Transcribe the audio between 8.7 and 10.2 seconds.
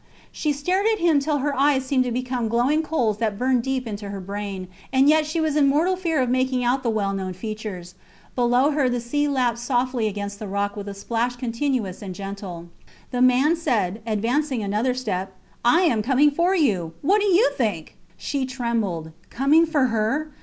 her the sea lapped softly